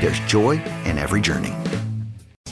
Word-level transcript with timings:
there's 0.00 0.20
joy 0.20 0.52
in 0.84 0.98
every 0.98 1.20
journey. 1.20 1.52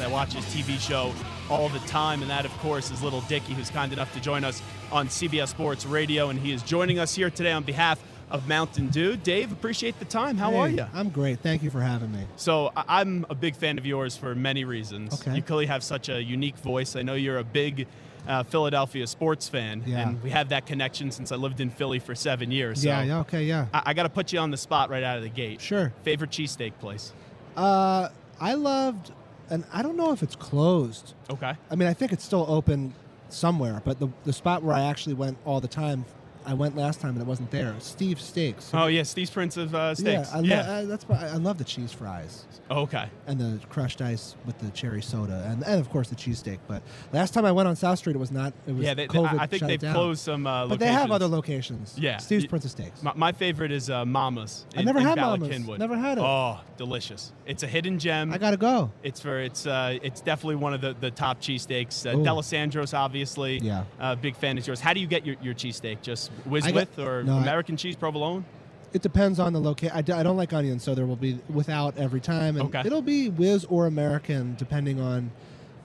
I 0.00 0.08
watch 0.08 0.34
his 0.34 0.44
TV 0.46 0.78
show 0.78 1.12
all 1.48 1.68
the 1.68 1.78
time, 1.80 2.20
and 2.22 2.30
that, 2.30 2.44
of 2.44 2.52
course, 2.58 2.90
is 2.90 3.02
Lil 3.02 3.20
Dicky, 3.22 3.54
who's 3.54 3.70
kind 3.70 3.92
enough 3.92 4.12
to 4.14 4.20
join 4.20 4.44
us 4.44 4.60
on 4.92 5.08
CBS 5.08 5.48
Sports 5.48 5.86
Radio, 5.86 6.28
and 6.28 6.38
he 6.38 6.52
is 6.52 6.62
joining 6.62 6.98
us 6.98 7.14
here 7.14 7.30
today 7.30 7.52
on 7.52 7.62
behalf 7.62 7.98
of 8.30 8.46
Mountain 8.48 8.88
Dew. 8.88 9.16
Dave, 9.16 9.52
appreciate 9.52 9.98
the 9.98 10.04
time. 10.04 10.36
How 10.36 10.50
Hey, 10.50 10.56
are 10.58 10.68
you? 10.68 10.86
I'm 10.92 11.08
great. 11.10 11.38
Thank 11.40 11.62
you 11.62 11.70
for 11.70 11.80
having 11.80 12.12
me. 12.12 12.24
So 12.36 12.72
I- 12.76 13.00
I'm 13.00 13.24
a 13.30 13.34
big 13.34 13.54
fan 13.54 13.78
of 13.78 13.86
yours 13.86 14.16
for 14.16 14.34
many 14.34 14.64
reasons. 14.64 15.14
Okay. 15.22 15.36
You 15.36 15.42
clearly 15.42 15.66
have 15.66 15.82
such 15.84 16.08
a 16.08 16.20
unique 16.22 16.56
voice. 16.58 16.96
I 16.96 17.02
know 17.02 17.14
you're 17.14 17.38
a 17.38 17.44
big 17.44 17.86
uh, 18.28 18.42
Philadelphia 18.42 19.06
sports 19.06 19.48
fan, 19.48 19.84
Yeah. 19.86 20.00
and 20.08 20.20
we 20.22 20.30
have 20.30 20.48
that 20.48 20.66
connection 20.66 21.12
since 21.12 21.30
I 21.30 21.36
lived 21.36 21.60
in 21.60 21.70
Philly 21.70 22.00
for 22.00 22.16
seven 22.16 22.50
years. 22.50 22.82
So 22.82 22.88
yeah, 22.88 23.02
yeah, 23.04 23.20
okay, 23.20 23.44
yeah. 23.44 23.66
I, 23.72 23.82
I 23.86 23.94
got 23.94 24.02
to 24.02 24.08
put 24.08 24.32
you 24.32 24.40
on 24.40 24.50
the 24.50 24.56
spot 24.56 24.90
right 24.90 25.04
out 25.04 25.16
of 25.16 25.22
the 25.22 25.28
gate. 25.28 25.60
Sure. 25.60 25.92
Favorite 26.02 26.30
cheesesteak 26.30 26.72
place? 26.80 27.12
Uh, 27.56 28.08
I 28.40 28.54
loved, 28.54 29.12
and 29.50 29.64
I 29.72 29.82
don't 29.82 29.96
know 29.96 30.12
if 30.12 30.22
it's 30.22 30.36
closed. 30.36 31.14
Okay. 31.30 31.54
I 31.70 31.74
mean, 31.74 31.88
I 31.88 31.94
think 31.94 32.12
it's 32.12 32.24
still 32.24 32.44
open 32.48 32.94
somewhere, 33.28 33.80
but 33.84 33.98
the, 33.98 34.08
the 34.24 34.32
spot 34.32 34.62
where 34.62 34.74
I 34.74 34.82
actually 34.82 35.14
went 35.14 35.38
all 35.44 35.60
the 35.60 35.68
time, 35.68 36.04
I 36.46 36.54
went 36.54 36.76
last 36.76 37.00
time 37.00 37.10
and 37.10 37.20
it 37.20 37.26
wasn't 37.26 37.50
there. 37.50 37.74
Steve 37.80 38.20
Steaks. 38.20 38.70
Oh 38.72 38.86
yeah, 38.86 39.02
Steve's 39.02 39.30
Prince 39.30 39.56
of 39.56 39.74
uh, 39.74 39.94
Steaks. 39.94 40.30
Yeah, 40.32 40.36
I, 40.36 40.40
lo- 40.40 40.78
I, 40.78 40.84
that's 40.84 41.08
why 41.08 41.16
I 41.26 41.36
love 41.36 41.58
the 41.58 41.64
cheese 41.64 41.92
fries 41.92 42.46
okay. 42.70 43.08
and 43.26 43.38
the 43.40 43.60
crushed 43.68 44.00
ice 44.00 44.36
with 44.46 44.56
the 44.58 44.70
cherry 44.70 45.02
soda, 45.02 45.44
and, 45.50 45.64
and 45.64 45.80
of 45.80 45.90
course 45.90 46.08
the 46.08 46.14
cheesesteak. 46.16 46.58
But 46.68 46.82
last 47.12 47.34
time 47.34 47.44
I 47.44 47.52
went 47.52 47.68
on 47.68 47.74
South 47.76 47.98
Street, 47.98 48.16
it 48.16 48.18
was 48.20 48.30
not. 48.30 48.52
It 48.66 48.72
was 48.76 48.84
Yeah, 48.84 48.94
they, 48.94 49.08
I 49.08 49.36
I 49.40 49.46
think 49.46 49.64
they've 49.64 49.80
closed 49.80 50.20
some. 50.20 50.46
Uh, 50.46 50.66
But 50.68 50.78
they 50.78 50.86
have 50.86 51.10
other 51.10 51.26
locations. 51.26 51.98
Yeah. 51.98 52.18
Steve's 52.18 52.44
Y- 52.44 52.48
Prince 52.48 52.64
of 52.64 52.70
Steaks. 52.70 53.02
My, 53.02 53.12
my 53.16 53.32
favorite 53.32 53.72
is 53.72 53.90
uh, 53.90 54.04
Mama's. 54.04 54.66
I 54.76 54.80
in- 54.80 54.86
never 54.86 55.00
in 55.00 55.04
had 55.06 55.16
Bala 55.16 55.38
Mama's. 55.38 55.58
Cynwyd. 55.58 55.78
Never 55.78 55.96
had 55.96 56.18
it. 56.18 56.24
Oh, 56.24 56.60
delicious! 56.76 57.32
It's 57.46 57.62
a 57.62 57.66
hidden 57.66 57.98
gem. 57.98 58.32
I 58.32 58.38
gotta 58.38 58.56
go. 58.56 58.92
It's 59.02 59.20
for 59.20 59.40
it's 59.40 59.66
uh, 59.66 59.98
it's 60.02 60.20
definitely 60.20 60.56
one 60.56 60.74
of 60.74 60.80
the, 60.80 60.94
the 61.00 61.10
top 61.10 61.40
cheesesteaks. 61.40 62.06
Uh, 62.06 62.16
Ooh. 62.16 62.22
Dalessandro's 62.24 62.94
obviously. 62.94 63.58
Yeah. 63.58 63.84
Uh, 63.98 64.14
big 64.14 64.36
fan 64.36 64.58
is 64.58 64.66
yours. 64.66 64.80
How 64.80 64.92
do 64.92 65.00
you 65.00 65.06
get 65.06 65.26
your, 65.26 65.36
your 65.42 65.54
cheesesteak? 65.54 66.02
Just 66.02 66.30
whiz 66.44 66.66
I 66.66 66.70
with 66.72 66.98
or 66.98 67.22
no, 67.24 67.38
I- 67.38 67.42
American 67.42 67.76
cheese 67.76 67.96
provolone? 67.96 68.44
It 68.92 69.02
depends 69.02 69.38
on 69.40 69.52
the 69.52 69.60
location. 69.60 69.94
I, 69.96 70.00
d- 70.00 70.12
I 70.12 70.22
don't 70.22 70.36
like 70.36 70.52
onions, 70.52 70.82
so 70.82 70.94
there 70.94 71.04
will 71.06 71.16
be 71.16 71.38
without 71.50 71.98
every 71.98 72.20
time, 72.20 72.56
and 72.56 72.66
Okay. 72.74 72.82
it'll 72.86 73.02
be 73.02 73.28
whiz 73.28 73.64
or 73.66 73.86
American 73.86 74.54
depending 74.58 75.00
on 75.00 75.30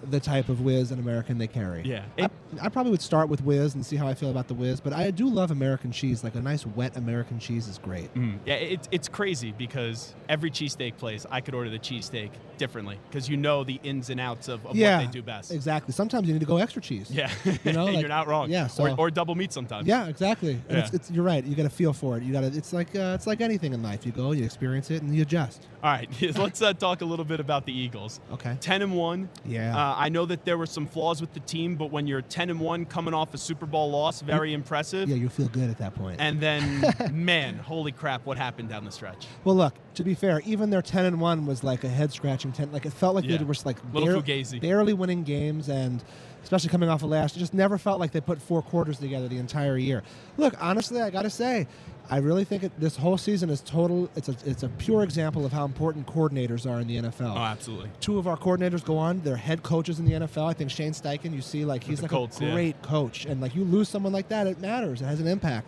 the 0.10 0.20
type 0.20 0.50
of 0.50 0.62
whiz 0.62 0.92
and 0.92 1.00
American 1.00 1.38
they 1.38 1.48
carry. 1.48 1.84
Yeah. 1.84 2.04
I, 2.18 2.24
It- 2.26 2.32
I 2.62 2.68
probably 2.68 2.92
would 2.92 3.02
start 3.02 3.30
with 3.30 3.42
whiz 3.44 3.76
and 3.76 3.86
see 3.86 3.96
how 3.96 4.08
I 4.08 4.14
feel 4.14 4.30
about 4.30 4.50
the 4.50 4.54
whiz, 4.54 4.82
but 4.82 4.92
I 4.92 5.10
do 5.12 5.30
love 5.30 5.52
American 5.52 5.92
cheese. 5.94 6.22
Like 6.22 6.36
a 6.36 6.42
nice 6.42 6.66
wet 6.66 6.98
American 6.98 7.40
cheese 7.40 7.68
is 7.70 7.78
great. 7.78 8.14
Mm. 8.14 8.40
Yeah, 8.46 8.56
it's 8.56 8.90
it's 8.92 9.08
crazy 9.08 9.54
because 9.58 10.14
every 10.28 10.52
cheesesteak 10.52 10.98
place 10.98 11.26
I 11.32 11.40
could 11.40 11.56
order 11.56 11.70
the 11.70 11.80
cheesesteak 11.80 12.30
differently 12.58 13.00
because 13.10 13.30
you 13.30 13.38
know 13.38 13.64
the 13.64 13.80
ins 13.84 14.10
and 14.10 14.20
outs 14.20 14.48
of, 14.50 14.66
of 14.66 14.76
yeah, 14.76 14.98
what 15.00 15.06
they 15.06 15.12
do 15.12 15.22
best. 15.22 15.52
Exactly. 15.52 15.94
Sometimes 15.94 16.28
you 16.28 16.34
need 16.34 16.40
to 16.42 16.46
go 16.46 16.58
extra 16.58 16.82
cheese. 16.82 17.10
Yeah, 17.10 17.32
You 17.64 17.72
know, 17.72 17.86
like- 17.92 18.00
you're 18.00 18.10
not 18.10 18.28
wrong. 18.28 18.50
yeah, 18.50 18.68
so- 18.68 18.84
or, 18.88 18.96
or 19.00 19.12
double 19.12 19.36
meat 19.36 19.54
sometimes. 19.54 19.88
Yeah, 19.88 20.08
exactly. 20.08 20.60
And 20.68 20.80
It's, 20.80 20.94
it's, 20.94 21.10
you're 21.12 21.24
right. 21.24 21.44
You 21.46 21.56
got 21.56 21.64
to 21.64 21.70
feel 21.70 21.94
for 21.94 22.18
it. 22.18 22.24
You 22.24 22.34
got 22.34 22.42
to. 22.42 22.48
It's 22.48 22.74
like 22.74 22.94
uh, 22.96 23.14
it's 23.16 23.28
like 23.28 23.40
anything 23.40 23.74
in 23.74 23.82
life. 23.82 24.06
You 24.06 24.12
go, 24.12 24.34
you 24.34 24.44
experience 24.44 24.92
it, 24.92 25.02
and 25.04 25.16
you 25.16 25.22
adjust. 25.22 25.68
All 25.84 25.90
right, 25.92 26.10
let's 26.38 26.62
uh, 26.62 26.74
talk 26.74 27.02
a 27.02 27.06
little 27.06 27.26
bit 27.26 27.40
about 27.40 27.66
the 27.66 27.74
Eagles. 27.74 28.20
Okay. 28.34 28.58
Ten 28.60 28.82
and 28.82 28.96
one. 28.96 29.30
Yeah. 29.46 29.76
Uh, 29.76 29.91
I 29.98 30.10
know 30.10 30.26
that 30.26 30.46
there 30.46 30.58
were 30.58 30.66
some 30.66 30.86
flaws 30.88 31.22
with 31.22 31.34
the 31.34 31.40
team, 31.42 31.76
but 31.76 31.92
when 31.92 32.08
you're 32.08 32.22
ten 32.22 32.50
and 32.50 32.60
one, 32.60 32.86
coming 32.86 33.14
off 33.14 33.34
a 33.34 33.38
Super 33.38 33.66
Bowl 33.66 33.90
loss, 33.92 34.22
very 34.22 34.54
impressive. 34.54 35.08
Yeah, 35.10 35.16
you 35.16 35.30
feel 35.30 35.48
good 35.48 35.70
at 35.70 35.78
that 35.80 35.96
point. 35.96 36.18
And 36.20 36.40
then, 36.40 36.94
man, 37.12 37.56
holy 37.58 37.92
crap, 37.92 38.26
what 38.26 38.38
happened 38.38 38.70
down 38.70 38.86
the 38.86 38.92
stretch? 38.92 39.28
Well, 39.44 39.56
look. 39.56 39.74
To 39.96 40.04
be 40.06 40.14
fair, 40.16 40.42
even 40.46 40.70
their 40.70 40.82
ten 40.82 41.06
and 41.06 41.20
one 41.20 41.46
was 41.46 41.64
like 41.66 41.84
a 41.84 41.90
head 41.90 42.14
scratching 42.14 42.54
ten. 42.54 42.72
Like 42.72 42.86
it 42.86 42.94
felt 42.94 43.14
like 43.14 43.26
Yeah. 43.26 43.38
they 43.38 43.44
were 43.44 43.54
just 43.54 43.66
like 43.66 43.78
Little 43.94 44.14
bar- 44.14 44.22
fugazi. 44.24 44.62
barely 44.62 44.94
winning 44.94 45.24
games, 45.24 45.68
and 45.68 46.02
especially 46.44 46.70
coming 46.70 46.90
off 46.90 47.04
of 47.04 47.10
last, 47.10 47.36
it 47.36 47.40
just 47.40 47.54
never 47.54 47.78
felt 47.78 48.00
like 48.00 48.12
they 48.12 48.22
put 48.22 48.42
four 48.42 48.62
quarters 48.62 49.00
together 49.00 49.28
the 49.28 49.38
entire 49.38 49.78
year. 49.78 50.04
Look, 50.38 50.56
honestly, 50.60 51.02
I 51.02 51.10
got 51.10 51.24
to 51.24 51.30
say, 51.30 51.68
I 52.10 52.18
really 52.18 52.44
think 52.44 52.64
it, 52.64 52.72
this 52.80 52.98
whole 52.98 53.18
season 53.18 53.50
is 53.50 53.62
total. 53.62 54.10
It's 54.16 54.28
a 54.28 54.36
it's 54.46 54.64
a 54.64 54.70
pure 54.70 55.04
example 55.04 55.46
of 55.46 55.52
how 55.54 55.66
important 55.66 56.08
coordinators 56.08 56.70
are 56.70 56.80
in 56.80 56.88
the 56.88 56.98
NFL. 56.98 57.36
Oh, 57.36 57.40
absolutely. 57.40 57.90
Two 58.00 58.18
of 58.18 58.28
our 58.28 58.38
coordinators 58.38 58.84
go 58.84 58.98
on; 58.98 59.22
they're 59.22 59.38
head 59.38 59.64
coaches 59.64 60.00
in 60.00 60.06
the 60.06 60.14
NFL. 60.14 60.48
I 60.48 60.54
think 60.54 60.72
Shane 60.72 60.92
Steichen. 60.92 61.34
You 61.34 61.42
see, 61.42 61.64
like 61.64 61.84
he's 61.84 62.02
like 62.02 62.12
Colts, 62.12 62.42
a 62.42 62.46
yeah. 62.46 62.52
great 62.52 62.82
coach, 62.82 63.26
and 63.26 63.40
like 63.40 63.56
you 63.56 63.64
lose 63.64 63.88
someone 63.88 64.12
like 64.12 64.28
that, 64.28 64.48
it 64.48 64.60
matters. 64.60 65.02
It 65.02 65.06
has 65.06 65.20
an 65.22 65.28
impact. 65.28 65.68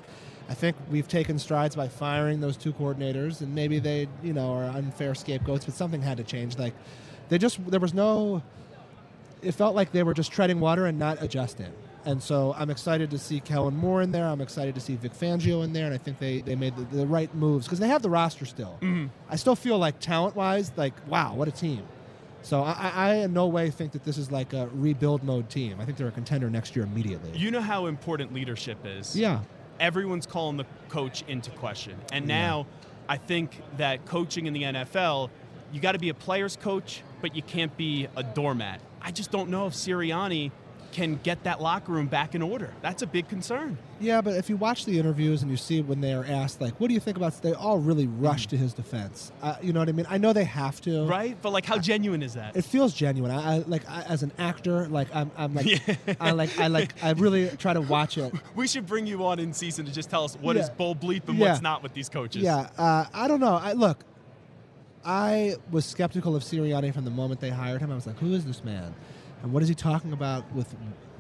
I 0.49 0.53
think 0.53 0.75
we've 0.91 1.07
taken 1.07 1.39
strides 1.39 1.75
by 1.75 1.87
firing 1.87 2.41
those 2.41 2.57
two 2.57 2.73
coordinators, 2.73 3.41
and 3.41 3.55
maybe 3.55 3.79
they, 3.79 4.07
you 4.21 4.33
know, 4.33 4.53
are 4.53 4.65
unfair 4.65 5.15
scapegoats, 5.15 5.65
but 5.65 5.73
something 5.73 6.01
had 6.01 6.17
to 6.17 6.23
change. 6.23 6.57
Like, 6.57 6.73
they 7.29 7.37
just 7.37 7.65
there 7.69 7.79
was 7.79 7.93
no. 7.93 8.43
It 9.43 9.53
felt 9.53 9.75
like 9.75 9.91
they 9.91 10.03
were 10.03 10.13
just 10.13 10.31
treading 10.31 10.59
water 10.59 10.85
and 10.85 10.97
not 10.97 11.21
adjusting. 11.21 11.71
And 12.05 12.21
so 12.21 12.53
I'm 12.57 12.69
excited 12.69 13.11
to 13.11 13.17
see 13.17 13.39
Kellen 13.39 13.77
Moore 13.77 14.01
in 14.01 14.11
there. 14.11 14.27
I'm 14.27 14.41
excited 14.41 14.75
to 14.75 14.81
see 14.81 14.95
Vic 14.95 15.13
Fangio 15.13 15.63
in 15.63 15.71
there, 15.71 15.85
and 15.85 15.93
I 15.93 15.97
think 15.97 16.19
they, 16.19 16.41
they 16.41 16.55
made 16.55 16.75
the, 16.75 16.83
the 16.97 17.07
right 17.07 17.33
moves 17.33 17.65
because 17.65 17.79
they 17.79 17.87
have 17.87 18.01
the 18.01 18.09
roster 18.09 18.45
still. 18.45 18.77
Mm-hmm. 18.81 19.07
I 19.29 19.35
still 19.37 19.55
feel 19.55 19.77
like 19.77 19.99
talent 19.99 20.35
wise, 20.35 20.71
like 20.75 20.93
wow, 21.07 21.33
what 21.35 21.47
a 21.47 21.51
team. 21.51 21.83
So 22.41 22.61
I, 22.61 22.71
I, 22.71 22.89
I 22.89 23.13
in 23.15 23.33
no 23.33 23.47
way 23.47 23.69
think 23.69 23.93
that 23.93 24.03
this 24.03 24.17
is 24.17 24.31
like 24.31 24.51
a 24.51 24.67
rebuild 24.73 25.23
mode 25.23 25.49
team. 25.49 25.79
I 25.79 25.85
think 25.85 25.97
they're 25.97 26.09
a 26.09 26.11
contender 26.11 26.49
next 26.49 26.75
year 26.75 26.83
immediately. 26.83 27.37
You 27.37 27.51
know 27.51 27.61
how 27.61 27.85
important 27.85 28.33
leadership 28.33 28.79
is. 28.85 29.15
yeah, 29.15 29.39
everyone's 29.79 30.25
calling 30.25 30.57
the 30.57 30.65
coach 30.89 31.23
into 31.27 31.51
question. 31.51 31.95
And 32.11 32.27
now 32.27 32.65
I 33.07 33.17
think 33.17 33.61
that 33.77 34.05
coaching 34.05 34.45
in 34.45 34.53
the 34.53 34.63
NFL, 34.63 35.29
you 35.71 35.79
got 35.79 35.93
to 35.93 35.99
be 35.99 36.09
a 36.09 36.13
player's 36.13 36.55
coach, 36.55 37.01
but 37.21 37.35
you 37.35 37.41
can't 37.41 37.75
be 37.77 38.07
a 38.15 38.23
doormat. 38.23 38.81
I 39.03 39.11
just 39.11 39.31
don't 39.31 39.49
know 39.49 39.67
if 39.67 39.73
Sirianni 39.73 40.51
can 40.91 41.19
get 41.23 41.43
that 41.43 41.59
locker 41.59 41.91
room 41.91 42.05
back 42.05 42.35
in 42.35 42.43
order. 42.43 42.71
That's 42.83 43.01
a 43.01 43.07
big 43.07 43.27
concern. 43.27 43.79
yeah, 43.99 44.21
but 44.21 44.35
if 44.35 44.47
you 44.47 44.55
watch 44.57 44.85
the 44.85 44.99
interviews 44.99 45.41
and 45.41 45.49
you 45.49 45.57
see 45.57 45.81
when 45.81 46.01
they 46.01 46.13
are 46.13 46.23
asked 46.23 46.61
like, 46.61 46.79
"What 46.79 46.89
do 46.89 46.93
you 46.93 46.99
think 46.99 47.17
about?" 47.17 47.41
They 47.41 47.51
all 47.53 47.79
really 47.79 48.05
rush 48.05 48.45
to 48.47 48.57
his 48.57 48.73
defense. 48.73 49.31
Uh, 49.41 49.55
you 49.59 49.73
know 49.73 49.79
what 49.79 49.89
I 49.89 49.91
mean? 49.93 50.05
I 50.07 50.19
know 50.19 50.33
they 50.33 50.43
have 50.43 50.79
to. 50.81 51.05
Right? 51.05 51.35
But 51.41 51.49
like 51.51 51.65
how 51.65 51.79
genuine 51.79 52.21
is 52.21 52.35
that? 52.35 52.55
It 52.55 52.63
feels 52.63 52.93
genuine. 52.93 53.31
I, 53.31 53.55
I 53.55 53.57
like 53.65 53.89
I, 53.89 54.03
as 54.03 54.21
an 54.21 54.31
actor, 54.37 54.87
like 54.87 55.07
I'm, 55.15 55.31
I'm 55.35 55.55
like, 55.55 55.81
I 56.21 56.29
like, 56.31 56.59
I 56.59 56.67
like, 56.67 56.93
I 57.03 57.11
really 57.13 57.47
try 57.57 57.73
to 57.73 57.81
watch 57.81 58.19
it. 58.19 58.31
we 58.55 58.67
should 58.67 58.85
bring 58.85 59.07
you 59.07 59.25
on 59.25 59.39
in 59.39 59.51
season 59.51 59.85
to 59.87 59.91
just 59.91 60.11
tell 60.11 60.23
us 60.25 60.35
what 60.35 60.57
is 60.57 60.67
Yeah. 60.67 60.73
bull 60.75 60.95
bleep 60.95 61.27
and 61.27 61.39
Yeah. 61.39 61.49
what's 61.49 61.61
not 61.63 61.81
with 61.81 61.93
these 61.95 62.07
coaches. 62.09 62.43
Yeah, 62.43 62.69
uh, 62.77 63.05
I 63.13 63.27
don't 63.27 63.39
know. 63.39 63.55
I 63.55 63.73
look. 63.73 64.03
I 65.05 65.55
was 65.71 65.85
skeptical 65.85 66.35
of 66.35 66.43
Sirianni 66.43 66.93
from 66.93 67.05
the 67.05 67.11
moment 67.11 67.41
they 67.41 67.49
hired 67.49 67.81
him. 67.81 67.91
I 67.91 67.95
was 67.95 68.07
like, 68.07 68.17
who 68.19 68.33
is 68.33 68.45
this 68.45 68.63
man? 68.63 68.93
And 69.41 69.51
what 69.51 69.61
is 69.61 69.69
he 69.69 69.75
talking 69.75 70.13
about 70.13 70.49
with 70.53 70.73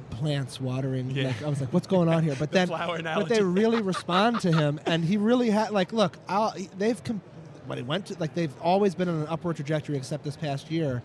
plants 0.09 0.61
watering? 0.61 1.11
Yeah. 1.11 1.27
Like, 1.27 1.43
I 1.43 1.49
was 1.49 1.59
like, 1.59 1.73
what's 1.73 1.87
going 1.87 2.07
on 2.07 2.23
here? 2.23 2.35
But 2.39 2.51
The 2.51 2.65
then, 2.65 2.67
but 2.69 3.29
they 3.29 3.43
really 3.43 3.81
respond 3.93 4.39
to 4.41 4.51
him, 4.51 4.79
and 4.85 5.03
he 5.03 5.17
really 5.17 5.49
had 5.49 5.71
like, 5.71 5.91
look, 5.91 6.17
I'll, 6.29 6.53
they've 6.77 7.03
com- 7.03 7.21
when 7.65 7.77
he 7.77 7.83
went 7.83 8.07
to 8.07 8.19
like 8.19 8.33
they've 8.33 8.53
always 8.61 8.95
been 8.95 9.09
on 9.09 9.21
an 9.21 9.27
upward 9.27 9.55
trajectory, 9.57 9.97
except 9.97 10.23
this 10.23 10.35
past 10.35 10.71
year. 10.71 11.01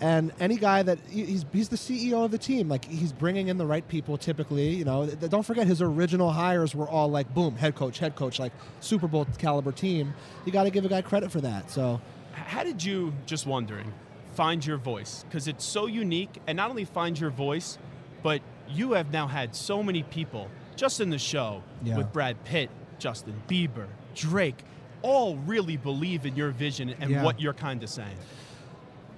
And 0.00 0.32
any 0.38 0.56
guy 0.56 0.82
that 0.84 0.98
he's 1.10 1.44
he's 1.52 1.68
the 1.68 1.76
CEO 1.76 2.24
of 2.24 2.30
the 2.30 2.38
team, 2.38 2.68
like 2.68 2.84
he's 2.84 3.12
bringing 3.12 3.48
in 3.48 3.58
the 3.58 3.66
right 3.66 3.86
people. 3.88 4.16
Typically, 4.16 4.68
you 4.74 4.84
know, 4.84 5.06
don't 5.06 5.44
forget 5.44 5.66
his 5.66 5.82
original 5.82 6.30
hires 6.30 6.74
were 6.74 6.88
all 6.88 7.08
like 7.10 7.32
boom, 7.34 7.56
head 7.56 7.74
coach, 7.74 7.98
head 7.98 8.14
coach, 8.14 8.38
like 8.38 8.52
Super 8.80 9.08
Bowl 9.08 9.26
caliber 9.38 9.72
team. 9.72 10.14
You 10.44 10.52
got 10.52 10.64
to 10.64 10.70
give 10.70 10.84
a 10.84 10.88
guy 10.88 11.02
credit 11.02 11.32
for 11.32 11.40
that. 11.40 11.70
So 11.70 12.00
How 12.32 12.62
did 12.62 12.84
you, 12.84 13.12
just 13.26 13.46
wondering, 13.46 13.92
find 14.34 14.64
your 14.64 14.76
voice? 14.76 15.24
Because 15.28 15.48
it's 15.48 15.64
so 15.64 15.86
unique, 15.86 16.40
and 16.46 16.56
not 16.56 16.70
only 16.70 16.84
find 16.84 17.18
your 17.18 17.30
voice, 17.30 17.76
but 18.22 18.40
you 18.68 18.92
have 18.92 19.12
now 19.12 19.26
had 19.26 19.56
so 19.56 19.82
many 19.82 20.04
people 20.04 20.48
just 20.76 21.00
in 21.00 21.10
the 21.10 21.18
show 21.18 21.62
Yeah. 21.82 21.96
with 21.96 22.12
Brad 22.12 22.44
Pitt, 22.44 22.70
Justin 23.00 23.34
Bieber, 23.48 23.86
Drake, 24.14 24.62
all 25.02 25.36
really 25.38 25.76
believe 25.76 26.24
in 26.26 26.36
your 26.36 26.50
vision 26.50 26.94
and 27.00 27.10
Yeah. 27.10 27.24
what 27.24 27.40
you're 27.40 27.52
kind 27.54 27.82
of 27.82 27.88
saying. 27.90 28.16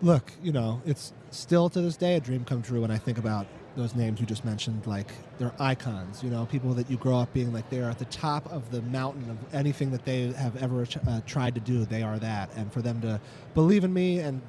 Look, 0.03 0.33
you 0.43 0.53
know, 0.53 0.81
it's 0.87 1.13
still 1.31 1.69
to 1.71 1.81
this 1.81 1.97
day 1.97 2.17
a 2.17 2.21
dream 2.21 2.45
come 2.45 2.63
true 2.63 2.81
when 2.81 2.91
I 2.91 2.99
think 2.99 3.19
about 3.19 3.47
those 3.77 3.95
names 3.95 4.21
you 4.21 4.27
just 4.27 4.45
mentioned. 4.45 4.87
Like 4.87 5.07
they're 5.39 5.53
icons, 5.59 6.23
you 6.23 6.31
know, 6.31 6.47
people 6.47 6.75
that 6.75 6.91
you 6.91 6.97
grow 6.97 7.19
up 7.19 7.33
being 7.33 7.53
like 7.53 7.69
they're 7.71 7.89
at 7.91 7.99
the 7.99 8.05
top 8.07 8.51
of 8.53 8.71
the 8.71 8.83
mountain 8.83 9.31
of 9.31 9.55
anything 9.55 9.91
that 9.93 10.05
they 10.05 10.33
have 10.33 10.57
ever 10.63 10.87
uh, 11.09 11.21
tried 11.27 11.55
to 11.55 11.61
do. 11.61 11.85
They 11.85 12.03
are 12.03 12.19
that, 12.19 12.51
and 12.57 12.73
for 12.73 12.83
them 12.83 13.01
to 13.03 13.21
believe 13.55 13.85
in 13.85 13.93
me 13.93 14.19
and 14.21 14.41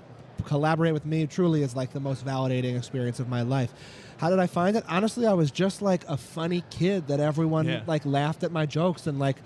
collaborate 0.46 0.92
with 0.94 1.06
me 1.06 1.28
truly 1.28 1.62
is 1.62 1.76
like 1.76 1.94
the 1.94 2.00
most 2.00 2.26
validating 2.26 2.76
experience 2.76 3.20
of 3.20 3.30
my 3.30 3.44
life. 3.44 3.72
How 4.18 4.30
did 4.32 4.40
I 4.40 4.48
find 4.48 4.76
it? 4.76 4.84
Honestly, 4.88 5.28
I 5.28 5.34
was 5.34 5.52
just 5.52 5.82
like 5.84 6.04
a 6.08 6.18
funny 6.18 6.64
kid 6.72 7.08
that 7.08 7.20
everyone 7.20 7.68
Yeah. 7.68 7.82
like 7.86 8.06
laughed 8.06 8.44
at 8.44 8.52
my 8.52 8.66
jokes 8.66 9.06
and 9.06 9.20
like 9.20 9.38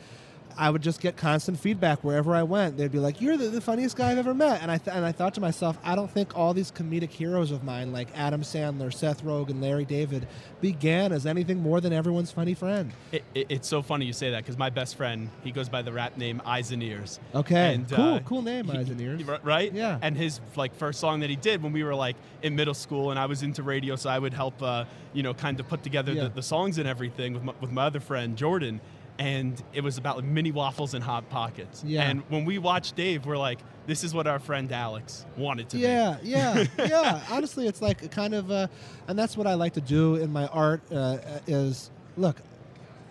I 0.57 0.69
would 0.69 0.81
just 0.81 1.01
get 1.01 1.17
constant 1.17 1.59
feedback 1.59 2.03
wherever 2.03 2.33
I 2.35 2.43
went. 2.43 2.77
They'd 2.77 2.91
be 2.91 2.99
like, 2.99 3.19
"You're 3.21 3.37
the, 3.37 3.49
the 3.49 3.61
funniest 3.61 3.95
guy 3.97 4.11
I've 4.11 4.17
ever 4.17 4.33
met," 4.33 4.61
and 4.61 4.71
I 4.71 4.77
th- 4.77 4.95
and 4.95 5.05
I 5.05 5.11
thought 5.11 5.33
to 5.35 5.41
myself, 5.41 5.77
I 5.83 5.95
don't 5.95 6.09
think 6.09 6.37
all 6.37 6.53
these 6.53 6.71
comedic 6.71 7.09
heroes 7.09 7.51
of 7.51 7.63
mine, 7.63 7.91
like 7.91 8.07
Adam 8.15 8.41
Sandler, 8.41 8.93
Seth 8.93 9.23
Rogen, 9.23 9.61
Larry 9.61 9.85
David, 9.85 10.27
began 10.61 11.11
as 11.11 11.25
anything 11.25 11.61
more 11.61 11.81
than 11.81 11.93
everyone's 11.93 12.31
funny 12.31 12.53
friend. 12.53 12.91
It, 13.11 13.23
it, 13.33 13.45
it's 13.49 13.67
so 13.67 13.81
funny 13.81 14.05
you 14.05 14.13
say 14.13 14.31
that 14.31 14.43
because 14.43 14.57
my 14.57 14.69
best 14.69 14.95
friend, 14.95 15.29
he 15.43 15.51
goes 15.51 15.69
by 15.69 15.81
the 15.81 15.91
rap 15.91 16.17
name 16.17 16.41
Eyes 16.45 16.71
and 16.71 16.81
Ears. 16.81 17.19
Okay, 17.33 17.73
And, 17.75 17.89
cool, 17.89 18.13
uh, 18.15 18.19
cool 18.21 18.41
name, 18.41 18.65
he- 18.65 18.77
Eyes 18.77 18.89
and 18.89 18.99
Ears. 19.01 19.23
right? 19.43 19.71
Yeah. 19.73 19.99
And 20.01 20.15
his 20.15 20.39
like 20.55 20.73
first 20.75 20.99
song 20.99 21.19
that 21.19 21.29
he 21.29 21.35
did 21.35 21.61
when 21.61 21.73
we 21.73 21.83
were 21.83 21.95
like 21.95 22.15
in 22.41 22.55
middle 22.55 22.73
school, 22.73 23.11
and 23.11 23.19
I 23.19 23.25
was 23.25 23.43
into 23.43 23.61
radio, 23.63 23.95
so 23.95 24.09
I 24.09 24.19
would 24.19 24.33
help, 24.33 24.61
uh, 24.61 24.85
you 25.13 25.23
know, 25.23 25.33
kind 25.33 25.59
of 25.59 25.67
put 25.67 25.83
together 25.83 26.13
Yeah. 26.13 26.23
the, 26.23 26.29
the 26.29 26.43
songs 26.43 26.77
and 26.77 26.87
everything 26.87 27.33
with 27.33 27.43
my, 27.43 27.53
with 27.59 27.71
my 27.71 27.83
other 27.85 27.99
friend 27.99 28.37
Jordan. 28.37 28.79
And 29.17 29.61
it 29.73 29.81
was 29.81 29.97
about 29.97 30.17
like 30.17 30.25
mini 30.25 30.51
waffles 30.51 30.93
and 30.93 31.03
hot 31.03 31.29
pockets. 31.29 31.83
Yeah. 31.85 32.09
And 32.09 32.21
when 32.29 32.43
we 32.43 32.57
watched 32.57 32.95
Dave, 32.95 33.25
we're 33.25 33.37
like, 33.37 33.59
this 33.87 34.03
is 34.03 34.13
what 34.13 34.27
our 34.27 34.39
friend 34.39 34.71
Alex 34.71 35.25
wanted 35.37 35.69
to 35.69 35.77
Yeah, 35.77 36.17
yeah, 36.23 36.65
yeah. 36.79 37.21
Honestly, 37.29 37.67
it's 37.67 37.81
like 37.81 38.03
a 38.03 38.07
kind 38.07 38.33
of, 38.33 38.51
uh, 38.51 38.67
and 39.07 39.17
that's 39.17 39.37
what 39.37 39.47
I 39.47 39.53
like 39.53 39.73
to 39.73 39.81
do 39.81 40.15
in 40.15 40.33
my 40.33 40.47
art. 40.47 40.81
Uh, 40.91 41.17
is 41.47 41.91
look, 42.17 42.37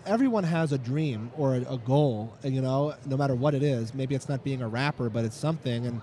everyone 0.05 0.43
has 0.43 0.71
a 0.71 0.77
dream 0.77 1.31
or 1.37 1.55
a, 1.55 1.61
a 1.73 1.77
goal, 1.77 2.33
you 2.43 2.61
know, 2.61 2.93
no 3.05 3.17
matter 3.17 3.35
what 3.35 3.53
it 3.55 3.63
is. 3.63 3.93
Maybe 3.93 4.15
it's 4.15 4.29
not 4.29 4.43
being 4.43 4.61
a 4.61 4.67
rapper, 4.67 5.09
but 5.09 5.25
it's 5.25 5.35
something, 5.35 5.85
and 5.85 6.01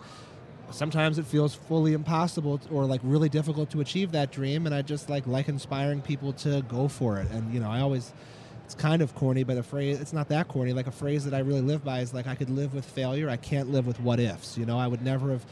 sometimes 0.70 1.18
it 1.18 1.26
feels 1.26 1.54
fully 1.54 1.92
impossible 1.92 2.60
or 2.70 2.86
like 2.86 3.00
really 3.04 3.28
difficult 3.28 3.70
to 3.70 3.80
achieve 3.80 4.12
that 4.12 4.32
dream. 4.32 4.66
And 4.66 4.74
I 4.74 4.82
just 4.82 5.10
like 5.10 5.26
like 5.26 5.48
inspiring 5.48 6.00
people 6.00 6.32
to 6.34 6.62
go 6.62 6.88
for 6.88 7.18
it. 7.18 7.30
And 7.30 7.52
you 7.52 7.60
know, 7.60 7.70
I 7.70 7.80
always. 7.80 8.12
It's 8.72 8.80
kind 8.80 9.02
of 9.02 9.14
corny, 9.14 9.44
but 9.44 9.58
a 9.58 9.62
phrase, 9.62 10.00
it's 10.00 10.14
not 10.14 10.30
that 10.30 10.48
corny. 10.48 10.72
Like 10.72 10.86
a 10.86 10.92
phrase 10.92 11.26
that 11.26 11.34
I 11.34 11.40
really 11.40 11.60
live 11.60 11.84
by 11.84 12.00
is 12.00 12.14
like, 12.14 12.26
I 12.26 12.34
could 12.34 12.48
live 12.48 12.72
with 12.72 12.86
failure. 12.86 13.28
I 13.28 13.36
can't 13.36 13.70
live 13.70 13.86
with 13.86 14.00
what 14.00 14.18
ifs. 14.18 14.56
You 14.56 14.64
know, 14.64 14.78
I 14.78 14.86
would 14.86 15.02
never 15.02 15.30
have 15.30 15.44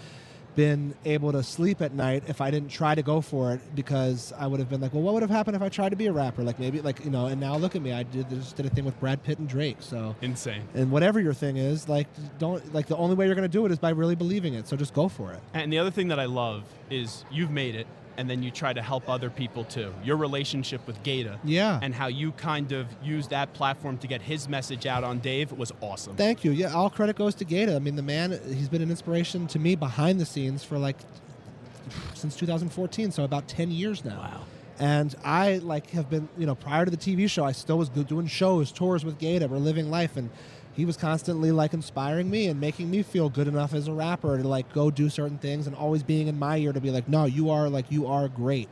been 0.56 0.94
able 1.05 1.31
to 1.32 1.43
sleep 1.43 1.82
at 1.82 1.93
night 1.93 2.22
if 2.28 2.40
I 2.40 2.50
didn't 2.50 2.70
try 2.70 2.94
to 2.94 3.02
go 3.02 3.20
for 3.20 3.52
it 3.52 3.61
because 3.75 4.32
I 4.38 4.46
would 4.46 4.58
have 4.58 4.70
been 4.70 4.81
like, 4.81 4.94
well, 4.94 5.02
what 5.02 5.12
would 5.12 5.22
have 5.22 5.31
happened 5.31 5.55
if 5.55 5.61
I 5.61 5.69
tried 5.69 5.90
to 5.90 5.96
be 5.96 6.06
a 6.06 6.12
rapper? 6.12 6.43
Like 6.43 6.58
maybe, 6.58 6.81
like 6.81 7.05
you 7.05 7.11
know, 7.11 7.26
and 7.26 7.38
now 7.38 7.58
look 7.58 7.76
at 7.76 7.82
me. 7.82 7.93
I 7.93 8.05
did 8.05 8.31
just 8.31 8.56
did 8.56 8.64
a 8.64 8.70
thing 8.70 8.87
with 8.87 8.99
Brad 8.99 9.23
Pitt 9.23 9.38
and 9.38 9.46
Drake. 9.46 9.76
So. 9.81 10.16
Insane. 10.23 10.62
and 10.73 10.90
whatever 10.90 11.20
your 11.20 11.34
thing 11.34 11.58
is, 11.58 11.90
like 11.90 12.06
don't 12.38 12.73
like 12.73 12.87
the 12.87 12.96
only 12.96 13.16
way 13.16 13.26
you're 13.26 13.34
going 13.34 13.43
to 13.43 13.52
do 13.52 13.66
it 13.66 13.70
is 13.70 13.78
by 13.78 13.90
really 13.90 14.14
believing 14.14 14.55
it. 14.55 14.66
So 14.66 14.78
just 14.78 14.94
go 14.94 15.11
for 15.11 15.31
it. 15.31 15.40
And 15.52 15.70
the 15.70 15.78
other 15.78 15.90
thing 15.90 16.08
that 16.08 16.19
I 16.19 16.25
love 16.25 16.64
is 16.88 17.26
you've 17.31 17.50
made 17.50 17.75
it, 17.75 17.87
and 18.20 18.28
then 18.28 18.43
you 18.43 18.50
try 18.50 18.70
to 18.75 18.82
help 18.82 19.08
other 19.08 19.31
people 19.31 19.64
too. 19.64 19.90
Your 20.05 20.19
relationship 20.19 20.87
with 20.87 21.02
Gata, 21.02 21.38
Yeah. 21.43 21.81
and 21.82 21.94
how 21.94 22.08
you 22.08 22.32
kind 22.32 22.70
of 22.72 22.87
used 23.02 23.31
that 23.31 23.55
platform 23.55 23.96
to 23.99 24.06
get 24.06 24.20
his 24.20 24.46
message 24.46 24.84
out 24.84 25.02
on 25.05 25.20
Dave 25.20 25.52
was 25.52 25.72
awesome. 25.81 26.17
Thank 26.17 26.44
you. 26.44 26.50
Yeah, 26.50 26.75
all 26.75 26.90
credit 26.90 27.17
goes 27.17 27.34
to 27.37 27.46
Gata. 27.46 27.75
I 27.75 27.78
mean, 27.78 27.96
the 27.96 28.02
man, 28.02 28.38
he's 28.55 28.69
been 28.69 28.82
an 28.82 28.90
inspiration 28.90 29.46
to 29.49 29.58
me 29.58 29.75
behind 29.75 30.20
the 30.20 30.26
scenes 30.26 30.62
for 30.62 30.76
like 30.78 30.96
since 32.14 32.37
2014, 32.37 33.11
so 33.11 33.25
about 33.25 33.49
10 33.49 33.70
years 33.70 34.05
now. 34.05 34.19
Wow. 34.19 34.40
And 34.78 35.14
I 35.25 35.56
like 35.58 35.90
have 35.90 36.11
been, 36.11 36.28
you 36.38 36.44
know, 36.46 36.55
prior 36.55 36.84
to 36.84 36.90
the 36.90 36.96
TV 36.96 37.28
show, 37.28 37.44
I 37.44 37.52
still 37.52 37.78
was 37.78 37.88
doing 37.88 38.26
shows, 38.26 38.70
tours 38.70 39.02
with 39.05 39.19
Gata. 39.19 39.49
We're 39.49 39.56
living 39.58 39.90
life, 39.90 40.16
and 40.16 40.31
he 40.72 40.84
was 40.84 40.96
constantly 40.96 41.50
like 41.52 41.75
inspiring 41.75 42.31
me 42.31 42.46
and 42.46 42.61
making 42.61 42.90
me 42.90 43.02
feel 43.02 43.28
good 43.28 43.49
enough 43.49 43.75
as 43.75 43.88
a 43.88 43.93
rapper 43.93 44.38
to 44.38 44.46
like 44.46 44.72
go 44.72 44.90
do 44.90 45.08
certain 45.08 45.38
things, 45.38 45.67
and 45.67 45.76
always 45.76 46.02
being 46.02 46.28
in 46.28 46.38
my 46.38 46.56
ear 46.58 46.72
to 46.72 46.81
be 46.81 46.90
like, 46.90 47.08
no, 47.08 47.25
you 47.25 47.50
are 47.50 47.69
like 47.69 47.90
you 47.90 48.06
are 48.06 48.28
great. 48.28 48.69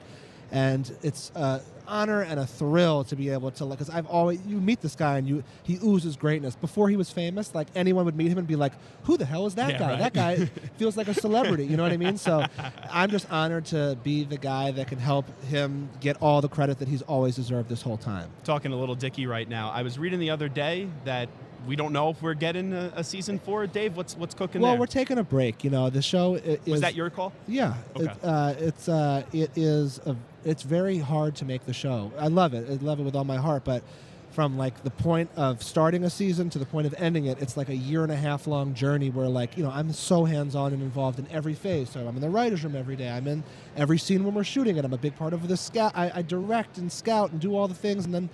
And 0.51 0.91
it's 1.03 1.31
an 1.35 1.61
honor 1.89 2.23
and 2.23 2.39
a 2.39 2.47
thrill 2.47 3.03
to 3.05 3.17
be 3.17 3.31
able 3.31 3.51
to 3.53 3.65
like, 3.65 3.79
because 3.79 3.93
I've 3.93 4.07
always 4.07 4.41
you 4.47 4.61
meet 4.61 4.81
this 4.81 4.95
guy 4.95 5.19
and 5.19 5.27
you 5.29 5.43
he 5.65 5.79
oozes 5.83 6.17
greatness. 6.17 6.55
Before 6.55 6.89
he 6.89 6.97
was 6.97 7.11
famous, 7.11 7.55
like 7.55 7.69
anyone 7.75 8.05
would 8.05 8.17
meet 8.17 8.29
him 8.31 8.39
and 8.39 8.47
be 8.47 8.57
like, 8.57 8.73
who 9.05 9.17
the 9.17 9.25
hell 9.25 9.47
is 9.47 9.55
that 9.57 9.71
Yeah, 9.73 9.79
guy? 9.79 9.89
right. 9.91 9.99
That 9.99 10.13
guy 10.15 10.37
feels 10.77 10.97
like 10.97 11.09
a 11.09 11.15
celebrity. 11.15 11.67
You 11.67 11.77
know 11.77 11.83
what 11.83 11.93
I 11.93 11.97
mean? 11.97 12.19
So 12.19 12.45
I'm 12.91 13.11
just 13.11 13.31
honored 13.33 13.65
to 13.67 13.97
be 14.05 14.25
the 14.25 14.39
guy 14.39 14.71
that 14.73 14.89
can 14.89 14.99
help 14.99 15.27
him 15.45 15.89
get 16.01 16.17
all 16.21 16.41
the 16.41 16.49
credit 16.49 16.79
that 16.81 16.89
he's 16.89 17.03
always 17.03 17.37
deserved 17.37 17.69
this 17.69 17.83
whole 17.83 17.97
time. 17.99 18.31
Talking 18.45 18.73
a 18.73 18.77
Lil 18.77 18.95
Dicky 18.95 19.27
right 19.27 19.49
now. 19.49 19.71
I 19.71 19.83
was 19.83 19.99
reading 19.99 20.21
the 20.21 20.31
other 20.31 20.49
day 20.49 20.89
that 21.05 21.29
we 21.67 21.75
don't 21.77 21.93
know 21.93 22.11
if 22.11 22.23
we're 22.23 22.35
getting 22.35 22.73
a, 22.73 22.93
a 22.95 23.05
season 23.05 23.39
four. 23.41 23.67
Dave, 23.67 23.97
what's 23.97 24.17
what's 24.17 24.35
cooking 24.35 24.61
well, 24.63 24.71
there? 24.73 24.81
we're 24.81 24.87
taking 24.87 25.19
a 25.19 25.25
break. 25.25 25.65
You 25.65 25.71
know, 25.71 25.91
the 25.91 26.01
show 26.01 26.37
is. 26.37 26.65
was 26.67 26.81
that 26.83 26.95
your 26.95 27.11
call? 27.11 27.33
Yeah, 27.49 27.75
Okay. 27.97 28.05
it, 28.05 28.19
uh, 28.25 28.55
it's 28.59 28.89
uh, 28.89 29.25
it 29.33 29.51
is 29.57 29.99
a, 30.07 30.17
it's 30.45 30.63
very 30.63 30.99
hard 30.99 31.37
to 31.37 31.45
make 31.45 31.67
the 31.67 31.73
show. 31.73 32.13
I 32.19 32.29
love 32.29 32.55
it. 32.55 32.69
I 32.69 32.85
love 32.85 33.01
it 33.01 33.03
with 33.03 33.17
all 33.17 33.25
my 33.25 33.37
heart, 33.37 33.65
but 33.65 33.83
from 34.31 34.57
like 34.57 34.83
the 34.85 34.91
point 34.91 35.31
of 35.37 35.63
starting 35.63 36.05
a 36.05 36.11
season 36.11 36.49
to 36.51 36.59
the 36.59 36.67
point 36.67 36.87
of 36.87 36.95
ending 36.99 37.27
it, 37.27 37.41
it's 37.41 37.57
like 37.57 37.69
a 37.69 37.75
year 37.75 38.03
and 38.03 38.13
a 38.13 38.17
half 38.17 38.47
long 38.47 38.75
journey 38.75 39.11
where 39.11 39.27
like 39.27 39.57
you 39.57 39.65
know 39.65 39.71
I'm 39.71 39.93
so 39.93 40.25
hands 40.25 40.55
on 40.55 40.73
and 40.73 40.83
involved 40.83 41.19
in 41.19 41.27
every 41.31 41.55
phase. 41.55 41.91
So 41.91 42.07
I'm 42.07 42.15
in 42.15 42.21
the 42.21 42.31
writers' 42.31 42.63
room 42.63 42.77
every 42.77 42.97
day. 42.97 43.09
I'm 43.09 43.27
in 43.27 43.43
every 43.77 43.99
scene 43.99 44.25
when 44.25 44.35
we're 44.35 44.45
shooting 44.45 44.77
it. 44.77 44.85
I'm 44.85 44.93
a 44.93 44.99
big 44.99 45.17
part 45.17 45.33
of 45.33 45.49
the 45.49 45.57
scout. 45.57 45.93
I, 45.95 46.13
I 46.17 46.23
direct 46.23 46.79
and 46.79 46.91
scout 46.91 47.33
and 47.33 47.41
do 47.41 47.57
all 47.57 47.69
the 47.69 47.75
things, 47.75 48.05
and 48.05 48.15
then 48.15 48.29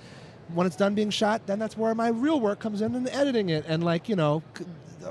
when 0.53 0.67
it's 0.67 0.77
done 0.77 0.95
being 0.95 1.11
shot, 1.11 1.47
then 1.47 1.59
that's 1.59 1.77
where 1.77 1.95
my 1.95 2.09
real 2.09 2.39
work 2.39 2.61
comes 2.61 2.83
in 2.83 2.95
and 2.95 3.09
editing 3.09 3.49
it 3.49 3.65
and 3.67 3.83
like 3.83 4.09
you 4.09 4.17
know 4.17 4.43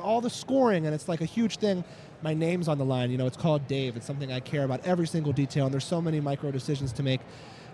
all 0.02 0.22
the 0.22 0.30
scoring 0.30 0.86
and 0.86 0.94
it's 0.94 1.08
like 1.08 1.22
a 1.22 1.26
huge 1.26 1.58
thing. 1.58 1.84
My 2.24 2.34
name's 2.34 2.68
on 2.68 2.78
the 2.78 2.86
line. 2.86 3.12
You 3.12 3.18
know, 3.18 3.28
it's 3.28 3.38
called 3.38 3.68
Dave. 3.68 3.96
It's 3.98 4.06
something 4.08 4.32
I 4.32 4.40
care 4.40 4.64
about 4.64 4.86
every 4.86 5.06
single 5.06 5.34
detail, 5.34 5.66
and 5.66 5.74
there's 5.74 5.86
so 5.86 6.02
many 6.02 6.20
micro 6.20 6.50
decisions 6.50 6.92
to 6.94 7.04
make. 7.04 7.20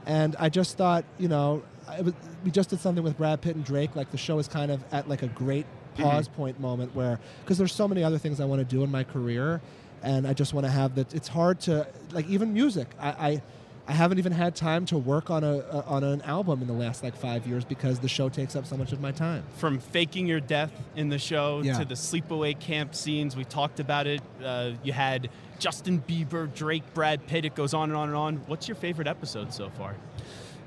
And 0.05 0.35
I 0.39 0.49
just 0.49 0.75
thought, 0.75 1.05
you 1.19 1.27
know, 1.27 1.63
I 1.87 2.01
was, 2.01 2.13
we 2.43 2.51
just 2.51 2.71
did 2.71 2.79
something 2.79 3.03
with 3.03 3.17
Brad 3.17 3.41
Pitt 3.41 3.55
and 3.55 3.63
Drake. 3.63 3.95
Like 3.95 4.11
the 4.11 4.17
show 4.17 4.39
is 4.39 4.47
kind 4.47 4.71
of 4.71 4.83
at 4.91 5.07
like 5.07 5.21
a 5.21 5.27
great 5.27 5.65
mm-hmm. 5.65 6.03
pause 6.03 6.27
point 6.27 6.59
moment 6.59 6.95
where, 6.95 7.19
because 7.43 7.57
there's 7.57 7.73
so 7.73 7.87
many 7.87 8.03
other 8.03 8.17
things 8.17 8.39
I 8.39 8.45
want 8.45 8.59
to 8.59 8.65
do 8.65 8.83
in 8.83 8.91
my 8.91 9.03
career, 9.03 9.61
and 10.01 10.27
I 10.27 10.33
just 10.33 10.53
want 10.53 10.65
to 10.65 10.71
have 10.71 10.95
that. 10.95 11.13
It's 11.13 11.27
hard 11.27 11.59
to 11.61 11.87
like 12.11 12.27
even 12.27 12.53
music. 12.53 12.87
I. 12.99 13.09
I 13.09 13.41
I 13.89 13.93
haven't 13.93 14.19
even 14.19 14.31
had 14.31 14.55
time 14.55 14.85
to 14.87 14.97
work 14.99 15.31
on 15.31 15.43
a, 15.43 15.57
a 15.57 15.83
on 15.87 16.03
an 16.03 16.21
album 16.21 16.61
in 16.61 16.67
the 16.67 16.73
last 16.73 17.01
like 17.03 17.15
five 17.15 17.47
years 17.47 17.65
because 17.65 17.97
the 17.99 18.07
show 18.07 18.29
takes 18.29 18.55
up 18.55 18.67
so 18.67 18.77
much 18.77 18.91
of 18.91 19.01
my 19.01 19.11
time. 19.11 19.43
From 19.57 19.79
faking 19.79 20.27
your 20.27 20.39
death 20.39 20.71
in 20.95 21.09
the 21.09 21.17
show 21.17 21.61
Yeah. 21.63 21.79
to 21.79 21.85
the 21.85 21.95
sleepaway 21.95 22.57
camp 22.59 22.93
scenes, 22.93 23.35
we 23.35 23.43
talked 23.45 23.79
about 23.79 24.05
it. 24.05 24.21
Uh, 24.43 24.73
you 24.83 24.93
had 24.93 25.29
Justin 25.57 26.03
Bieber, 26.07 26.53
Drake, 26.53 26.83
Brad 26.93 27.25
Pitt. 27.25 27.45
It 27.45 27.55
goes 27.55 27.73
on 27.73 27.89
and 27.89 27.97
on 27.97 28.09
and 28.09 28.17
on. 28.17 28.35
What's 28.45 28.67
your 28.67 28.75
favorite 28.75 29.07
episode 29.07 29.51
so 29.53 29.69
far? 29.71 29.95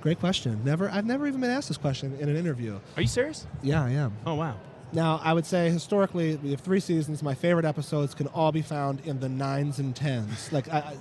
Great 0.00 0.18
question. 0.18 0.60
Never, 0.64 0.90
I've 0.90 1.06
never 1.06 1.28
even 1.28 1.40
been 1.40 1.50
asked 1.50 1.68
this 1.68 1.78
question 1.78 2.16
in 2.18 2.28
an 2.28 2.36
interview. 2.36 2.80
Are 2.96 3.02
you 3.02 3.08
serious? 3.08 3.46
Yeah, 3.62 3.84
I 3.84 3.90
am. 3.90 4.12
Oh 4.26 4.34
wow. 4.34 4.56
Now, 4.94 5.20
I 5.24 5.32
would 5.32 5.46
say 5.46 5.70
historically, 5.70 6.36
we 6.36 6.50
have 6.50 6.60
three 6.60 6.80
seasons. 6.80 7.22
My 7.22 7.34
favorite 7.34 7.64
episodes 7.64 8.14
can 8.14 8.26
all 8.28 8.52
be 8.52 8.60
found 8.60 9.00
in 9.06 9.20
the 9.20 9.28
nines 9.28 9.78
and 9.78 9.96
tens. 9.96 10.52
Like 10.52 10.68
I, 10.72 10.94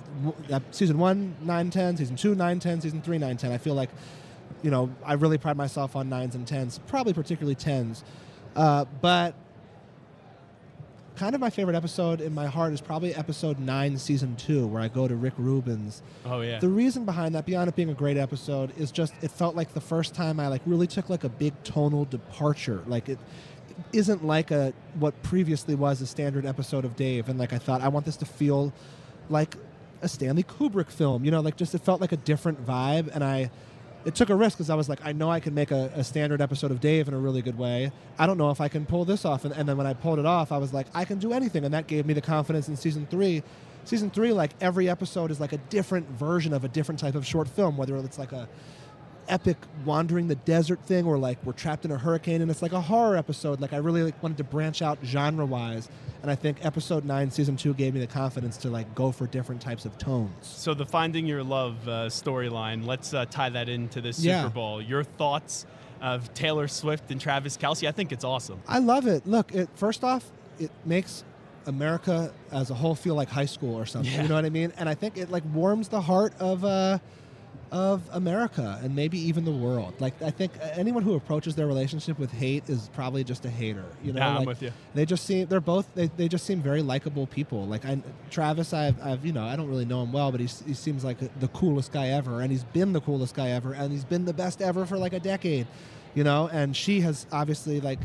I- 0.50 0.52
uh, 0.54 0.60
season 0.70 0.98
one, 0.98 1.36
nine, 1.42 1.68
ten. 1.70 1.96
Season 1.96 2.16
two, 2.16 2.34
nine, 2.34 2.58
ten. 2.58 2.80
Season 2.80 3.02
three, 3.02 3.18
nine, 3.18 3.36
ten. 3.36 3.52
I 3.52 3.58
feel 3.58 3.74
like, 3.74 3.90
you 4.62 4.70
know, 4.70 4.90
I 5.04 5.12
really 5.14 5.36
pride 5.38 5.56
myself 5.58 5.94
on 5.94 6.08
nines 6.08 6.34
and 6.34 6.46
tens. 6.46 6.80
Probably 6.86 7.12
particularly 7.12 7.54
tens. 7.54 8.02
Uh, 8.56 8.86
but 9.02 9.34
kind 11.16 11.34
of 11.34 11.40
my 11.42 11.50
favorite 11.50 11.76
episode 11.76 12.22
in 12.22 12.32
my 12.34 12.46
heart 12.46 12.72
is 12.72 12.80
probably 12.80 13.14
episode 13.14 13.58
nine, 13.58 13.98
season 13.98 14.34
two, 14.36 14.66
where 14.66 14.80
I 14.80 14.88
go 14.88 15.06
to 15.06 15.14
Rick 15.14 15.34
Rubin's. 15.36 16.02
Oh 16.24 16.40
yeah. 16.40 16.58
The 16.58 16.68
reason 16.68 17.04
behind 17.04 17.34
that, 17.34 17.44
beyond 17.44 17.68
it 17.68 17.76
being 17.76 17.90
a 17.90 17.94
great 17.94 18.16
episode, 18.16 18.72
is 18.78 18.90
just 18.90 19.12
it 19.20 19.30
felt 19.30 19.54
like 19.54 19.74
the 19.74 19.80
first 19.82 20.14
time 20.14 20.40
I 20.40 20.48
like 20.48 20.62
really 20.64 20.86
took 20.86 21.10
like 21.10 21.24
a 21.24 21.28
big 21.28 21.52
tonal 21.64 22.06
departure. 22.06 22.82
Like 22.86 23.10
it 23.10 23.18
isn't 23.92 24.24
like 24.24 24.50
a 24.50 24.72
what 24.98 25.20
previously 25.22 25.74
was 25.74 26.00
a 26.00 26.06
standard 26.06 26.46
episode 26.46 26.84
of 26.84 26.96
Dave, 26.96 27.28
and 27.28 27.38
like 27.38 27.52
I 27.52 27.58
thought 27.58 27.80
I 27.80 27.88
want 27.88 28.06
this 28.06 28.16
to 28.18 28.24
feel 28.24 28.72
like 29.28 29.56
a 30.02 30.08
Stanley 30.08 30.42
Kubrick 30.42 30.90
film. 30.90 31.24
You 31.24 31.30
know, 31.30 31.40
like 31.40 31.56
just 31.56 31.74
it 31.74 31.80
felt 31.80 32.00
like 32.00 32.12
a 32.12 32.16
different 32.16 32.64
vibe, 32.66 33.14
and 33.14 33.22
I 33.22 33.50
it 34.04 34.14
took 34.14 34.30
a 34.30 34.34
risk 34.34 34.58
because 34.58 34.70
I 34.70 34.74
was 34.74 34.88
like, 34.88 35.04
I 35.04 35.12
know 35.12 35.30
I 35.30 35.40
can 35.40 35.54
make 35.54 35.70
a, 35.70 35.90
a, 35.94 36.04
standard 36.04 36.40
episode 36.40 36.70
of 36.70 36.80
Dave 36.80 37.08
in 37.08 37.14
a 37.14 37.18
really 37.18 37.42
good 37.42 37.56
way. 37.56 37.92
I 38.18 38.26
don't 38.26 38.38
know 38.38 38.50
if 38.50 38.60
I 38.60 38.68
can 38.68 38.84
pull 38.84 39.04
this 39.04 39.24
off. 39.24 39.44
And, 39.44 39.54
and, 39.54 39.68
then 39.68 39.76
when 39.76 39.86
I 39.86 39.94
pulled 39.94 40.18
it 40.18 40.26
off, 40.26 40.52
I 40.52 40.58
was 40.58 40.72
like, 40.72 40.86
I 40.94 41.04
can 41.04 41.18
do 41.18 41.32
anything. 41.32 41.64
And 41.64 41.72
that 41.74 41.86
gave 41.86 42.06
me 42.06 42.14
the 42.14 42.20
confidence 42.20 42.68
in 42.68 42.76
season 42.76 43.06
three. 43.10 43.42
Season 43.84 44.10
three, 44.10 44.32
like 44.32 44.52
every 44.60 44.88
episode 44.88 45.30
is 45.30 45.40
like 45.40 45.52
a 45.52 45.58
different 45.58 46.08
version 46.10 46.52
of 46.52 46.64
a 46.64 46.68
different 46.68 47.00
type 47.00 47.14
of 47.14 47.26
short 47.26 47.48
film, 47.48 47.76
whether 47.76 47.96
it's 47.96 48.18
like 48.18 48.32
a 48.32 48.48
epic 49.28 49.56
wandering 49.84 50.28
the 50.28 50.34
desert 50.34 50.80
thing 50.84 51.04
or 51.06 51.16
like 51.18 51.38
we're 51.44 51.52
trapped 51.52 51.84
in 51.84 51.90
a 51.90 51.96
hurricane 51.98 52.42
and 52.42 52.50
it's 52.50 52.62
like 52.62 52.72
a 52.72 52.80
horror 52.80 53.16
episode 53.16 53.60
like 53.60 53.72
i 53.72 53.76
really 53.76 54.02
like, 54.02 54.22
wanted 54.22 54.36
to 54.36 54.44
branch 54.44 54.82
out 54.82 54.98
genre 55.04 55.44
wise 55.46 55.88
and 56.22 56.30
i 56.30 56.34
think 56.34 56.64
episode 56.64 57.04
9 57.04 57.30
season 57.30 57.56
2 57.56 57.74
gave 57.74 57.94
me 57.94 58.00
the 58.00 58.06
confidence 58.06 58.56
to 58.56 58.68
like 58.68 58.92
go 58.94 59.12
for 59.12 59.26
different 59.26 59.60
types 59.60 59.84
of 59.84 59.96
tones 59.98 60.32
so 60.42 60.74
the 60.74 60.86
finding 60.86 61.26
your 61.26 61.42
love 61.42 61.76
uh, 61.88 62.06
storyline 62.08 62.84
let's 62.86 63.14
uh, 63.14 63.24
tie 63.26 63.48
that 63.50 63.68
into 63.68 64.00
this 64.00 64.16
super 64.16 64.28
Yeah. 64.28 64.48
bowl 64.48 64.82
your 64.82 65.04
thoughts 65.04 65.66
of 66.00 66.32
taylor 66.34 66.66
swift 66.68 67.10
and 67.10 67.20
travis 67.20 67.56
Kelce 67.56 67.86
i 67.88 67.92
think 67.92 68.12
it's 68.12 68.24
awesome 68.24 68.60
I 68.66 68.78
love 68.78 69.06
it. 69.06 69.26
Look, 69.26 69.54
it 69.54 69.68
first 69.76 70.02
off, 70.04 70.24
it 70.58 70.70
makes 70.84 71.22
America 71.66 72.32
as 72.50 72.70
a 72.70 72.74
whole 72.74 72.94
feel 72.96 73.14
like 73.14 73.28
high 73.28 73.44
school 73.46 73.74
or 73.76 73.86
something. 73.86 74.12
Yeah. 74.12 74.22
You 74.22 74.28
know 74.28 74.34
what 74.34 74.44
I 74.44 74.50
mean? 74.50 74.72
And 74.76 74.88
I 74.88 74.94
think 74.94 75.16
it 75.16 75.30
like 75.30 75.44
warms 75.54 75.88
the 75.88 76.00
heart 76.00 76.32
of 76.40 76.64
uh, 76.64 76.98
of 77.72 78.02
America 78.12 78.78
and 78.82 78.94
maybe 78.94 79.18
even 79.18 79.46
the 79.46 79.50
world. 79.50 79.94
Like 79.98 80.20
I 80.20 80.30
think 80.30 80.52
anyone 80.74 81.02
who 81.02 81.14
approaches 81.14 81.54
their 81.54 81.66
relationship 81.66 82.18
with 82.18 82.30
hate 82.30 82.68
is 82.68 82.90
probably 82.92 83.24
just 83.24 83.46
a 83.46 83.50
hater. 83.50 83.86
You 84.04 84.12
know, 84.12 84.20
Yeah, 84.20 84.38
I'm 84.38 84.44
with 84.44 84.60
you. 84.60 84.72
They 84.94 85.06
just 85.06 85.24
seem 85.24 85.46
they're 85.46 85.60
both 85.60 85.92
they, 85.94 86.08
they 86.08 86.28
just 86.28 86.44
seem 86.44 86.60
very 86.60 86.82
likable 86.82 87.26
people. 87.26 87.66
Like 87.66 87.86
I, 87.86 88.00
Travis, 88.30 88.74
I've, 88.74 89.02
I've 89.02 89.24
you 89.24 89.32
know 89.32 89.44
I 89.44 89.56
don't 89.56 89.68
really 89.68 89.86
know 89.86 90.02
him 90.02 90.12
well, 90.12 90.30
but 90.30 90.40
he's, 90.40 90.62
he 90.66 90.74
seems 90.74 91.02
like 91.02 91.16
the 91.40 91.48
coolest 91.48 91.92
guy 91.92 92.08
ever, 92.08 92.42
and 92.42 92.50
he's 92.52 92.64
been 92.64 92.92
the 92.92 93.00
coolest 93.00 93.34
guy 93.34 93.48
ever, 93.48 93.72
and 93.72 93.90
he's 93.90 94.04
been 94.04 94.26
the 94.26 94.34
best 94.34 94.60
ever 94.60 94.84
for 94.84 94.98
like 94.98 95.14
a 95.14 95.20
decade. 95.20 95.66
You 96.14 96.24
know, 96.24 96.50
and 96.52 96.76
she 96.76 97.00
has 97.00 97.26
obviously 97.32 97.80
like 97.80 98.00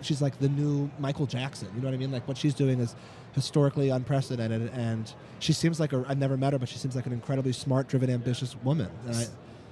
she's 0.00 0.22
like 0.22 0.38
the 0.38 0.48
new 0.48 0.88
Michael 1.00 1.26
Jackson. 1.26 1.68
You 1.74 1.80
know 1.80 1.88
what 1.88 1.94
I 1.94 1.98
mean? 1.98 2.12
Like 2.12 2.26
what 2.28 2.38
she's 2.38 2.54
doing 2.54 2.78
is 2.78 2.94
historically 3.36 3.90
unprecedented, 3.90 4.72
and 4.72 5.12
she 5.38 5.52
seems 5.52 5.78
like 5.78 5.92
a. 5.92 6.04
I've 6.08 6.18
never 6.18 6.36
met 6.36 6.54
her, 6.54 6.58
but 6.58 6.68
she 6.68 6.78
seems 6.78 6.96
like 6.96 7.06
an 7.06 7.12
incredibly 7.12 7.52
smart, 7.52 7.86
driven, 7.86 8.10
ambitious 8.10 8.56
woman, 8.64 8.88
and 9.06 9.14
I 9.14 9.26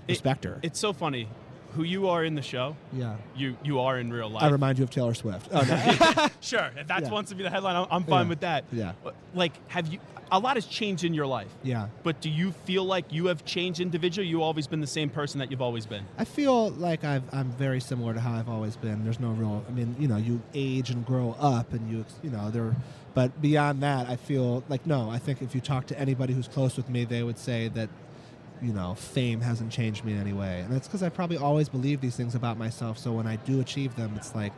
respect 0.06 0.44
her. 0.44 0.60
it's 0.62 0.78
so 0.78 0.92
funny 0.92 1.28
who 1.74 1.82
you 1.82 2.08
are 2.08 2.24
in 2.24 2.34
the 2.34 2.42
show 2.42 2.76
yeah. 2.92 3.16
you 3.36 3.56
you 3.64 3.80
are 3.80 3.98
in 3.98 4.12
real 4.12 4.28
life 4.30 4.42
I 4.42 4.48
remind 4.48 4.78
you 4.78 4.84
of 4.84 4.90
Taylor 4.90 5.14
Swift. 5.14 5.48
Oh, 5.52 5.60
no. 5.62 6.28
sure 6.40 6.70
if 6.76 6.86
that 6.88 7.02
Yeah. 7.02 7.10
wants 7.10 7.30
to 7.30 7.36
be 7.36 7.42
the 7.42 7.50
headline 7.50 7.76
I'm, 7.76 7.86
I'm 7.90 8.04
fine 8.04 8.24
Yeah. 8.26 8.28
with 8.28 8.40
that 8.40 8.64
Yeah. 8.72 8.92
like 9.34 9.52
have 9.68 9.86
you 9.92 9.98
a 10.32 10.38
lot 10.38 10.56
has 10.56 10.66
changed 10.66 11.04
in 11.04 11.12
your 11.14 11.26
life 11.26 11.50
yeah. 11.62 11.88
but 12.02 12.20
do 12.20 12.30
you 12.30 12.52
feel 12.64 12.84
like 12.84 13.12
you 13.12 13.26
have 13.26 13.44
changed 13.44 13.78
individually 13.80 14.28
You've 14.28 14.40
always 14.40 14.66
been 14.66 14.80
the 14.80 14.86
same 14.86 15.10
person 15.10 15.38
that 15.40 15.50
you've 15.50 15.62
always 15.62 15.84
been 15.86 16.04
I 16.18 16.24
feel 16.24 16.70
like 16.70 17.04
I've, 17.04 17.22
I'm 17.32 17.50
very 17.52 17.80
similar 17.80 18.14
to 18.14 18.20
how 18.20 18.32
I've 18.38 18.48
always 18.48 18.76
been. 18.76 19.04
There's 19.04 19.20
no 19.20 19.30
real. 19.30 19.64
I 19.68 19.72
mean, 19.72 19.94
you 19.98 20.08
know, 20.08 20.16
you 20.16 20.40
age 20.54 20.90
and 20.90 21.04
grow 21.04 21.36
up, 21.38 21.72
and 21.72 21.90
you, 21.90 22.04
you 22.22 22.30
know, 22.30 22.50
there. 22.50 22.74
But 23.14 23.40
beyond 23.42 23.82
that, 23.82 24.08
I 24.08 24.16
feel 24.16 24.64
like 24.68 24.86
no. 24.86 25.10
I 25.10 25.18
think 25.18 25.42
if 25.42 25.54
you 25.54 25.60
talk 25.60 25.86
to 25.88 25.98
anybody 25.98 26.32
who's 26.32 26.48
close 26.48 26.76
with 26.76 26.88
me, 26.88 27.04
they 27.04 27.22
would 27.22 27.38
say 27.38 27.68
that, 27.68 27.88
you 28.62 28.72
know, 28.72 28.94
fame 28.94 29.40
hasn't 29.40 29.70
changed 29.70 30.04
me 30.04 30.12
in 30.12 30.20
any 30.20 30.32
way, 30.32 30.60
and 30.60 30.74
it's 30.74 30.86
because 30.86 31.02
I 31.02 31.08
probably 31.08 31.36
always 31.36 31.68
believe 31.68 32.00
these 32.00 32.16
things 32.16 32.34
about 32.34 32.58
myself. 32.58 32.98
So 32.98 33.12
when 33.12 33.26
I 33.26 33.36
do 33.36 33.60
achieve 33.60 33.96
them, 33.96 34.14
it's 34.16 34.34
like, 34.34 34.52